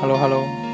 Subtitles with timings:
[0.00, 0.64] Hello, hello.。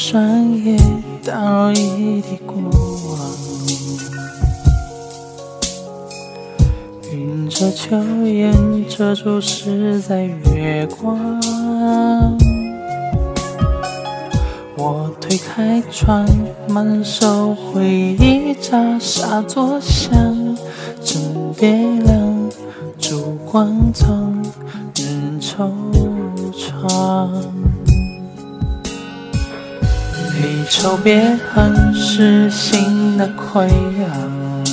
[0.00, 0.78] 打霜叶，
[1.22, 3.20] 打落一地过往。
[7.12, 7.94] 云遮秋
[8.26, 8.50] 烟，
[8.88, 11.38] 遮住实在月光。
[14.78, 16.26] 我推开窗，
[16.66, 20.10] 满手回忆扎沙作响。
[21.04, 21.20] 枕
[21.58, 22.50] 边凉，
[22.98, 24.32] 烛光苍，
[24.94, 25.70] 人惆
[26.54, 27.28] 怅。
[30.40, 33.66] 离愁别恨是心的溃
[34.00, 34.64] 疡，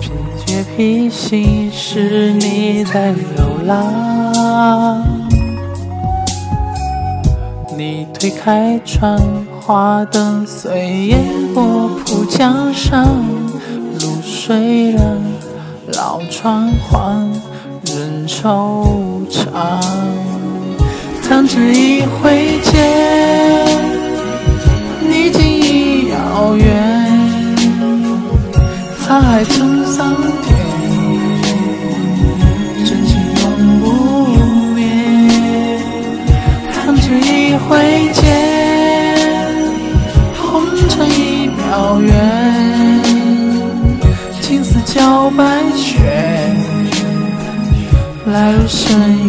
[0.00, 0.10] 疲
[0.44, 5.04] 倦脾气是你在流浪。
[7.76, 9.16] 你推开窗，
[9.60, 11.20] 花灯随烟
[11.54, 13.06] 波铺江上，
[14.00, 15.04] 露水凉，
[15.92, 17.30] 老窗黄，
[17.84, 19.78] 人惆怅。
[21.26, 22.72] 弹指一挥间，
[25.00, 26.66] 你竟已遥远。
[29.02, 30.56] 沧海成桑田，
[32.84, 33.44] 真情永
[33.80, 33.84] 不
[34.74, 34.80] 灭。
[36.72, 38.22] 弹指一挥间，
[40.36, 42.12] 红尘一渺远。
[44.40, 45.42] 青丝搅白
[45.74, 45.98] 雪，
[48.26, 49.28] 来路深与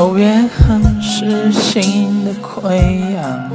[0.00, 3.50] 离愁别恨是心的溃疡，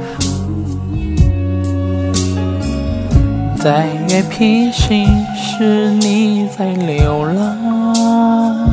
[3.58, 8.70] 在月披星时你在流浪。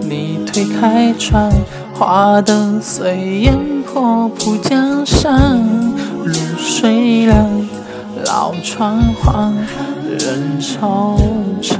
[0.00, 1.50] 你推开窗，
[1.92, 5.36] 花灯随烟波铺江上，
[6.24, 7.44] 露水凉，
[8.24, 9.52] 老窗黄，
[10.08, 11.18] 人惆
[11.60, 11.74] 怅。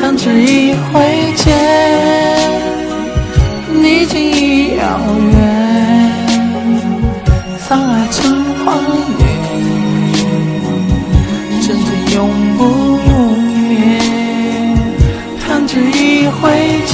[0.00, 1.17] 弹指一挥
[8.28, 8.66] 海成荒
[9.18, 9.22] 野，
[11.62, 12.16] 真情永
[12.56, 12.60] 不
[13.46, 13.98] 灭。
[15.40, 16.36] 弹指一挥
[16.86, 16.92] 间，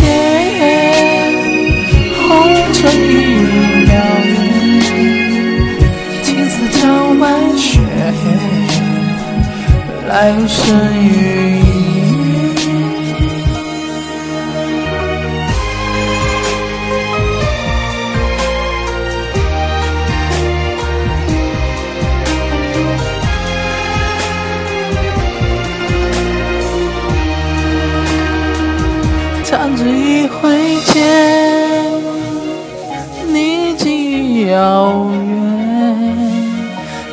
[2.22, 2.28] 红
[2.72, 3.12] 尘一
[3.84, 3.90] 秒。
[6.22, 6.80] 青丝搅
[7.20, 7.22] 白
[7.56, 7.80] 雪，
[10.08, 10.62] 来路深
[11.02, 11.63] 与
[29.64, 31.02] 弹指一挥间，
[33.32, 35.32] 你竟已遥远。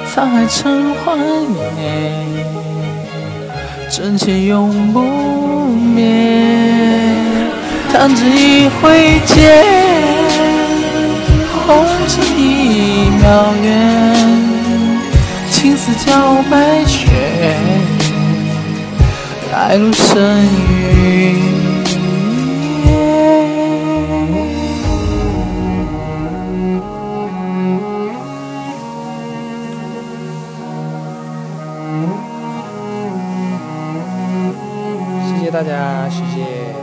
[0.05, 2.25] 沧海成幻灭，
[3.89, 6.11] 真情永不灭。
[7.93, 9.63] 弹指一挥间，
[11.65, 14.27] 红尘一秒远。
[15.49, 17.55] 青丝交白雪，
[19.53, 21.60] 来路深与
[35.63, 36.80] 大家，谢谢。